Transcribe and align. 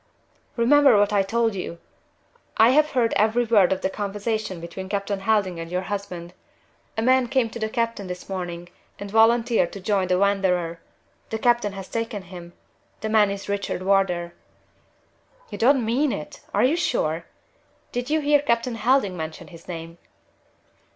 "Remember 0.55 0.97
what 0.97 1.13
I 1.13 1.21
told 1.21 1.53
you. 1.53 1.77
I 2.57 2.69
have 2.71 2.89
heard 2.93 3.13
every 3.17 3.43
word 3.45 3.71
of 3.71 3.81
the 3.81 3.89
conversation 3.91 4.59
between 4.59 4.89
Captain 4.89 5.19
Helding 5.19 5.59
and 5.59 5.69
your 5.69 5.83
husband. 5.83 6.33
A 6.97 7.03
man 7.03 7.27
came 7.27 7.51
to 7.51 7.59
the 7.59 7.69
captain 7.69 8.07
this 8.07 8.27
morning 8.27 8.69
and 8.97 9.11
volunteered 9.11 9.71
to 9.73 9.79
join 9.79 10.07
the 10.07 10.17
Wanderer. 10.17 10.79
The 11.29 11.37
captain 11.37 11.73
has 11.73 11.87
taken 11.87 12.23
him. 12.23 12.53
The 13.01 13.09
man 13.09 13.29
is 13.29 13.47
Richard 13.47 13.83
Wardour." 13.83 14.33
"You 15.51 15.59
don't 15.59 15.85
mean 15.85 16.11
it! 16.11 16.39
Are 16.51 16.63
you 16.63 16.75
sure? 16.75 17.25
Did 17.91 18.09
you 18.09 18.21
hear 18.21 18.39
Captain 18.41 18.73
Helding 18.77 19.15
mention 19.15 19.49
his 19.49 19.67
name?" 19.67 19.99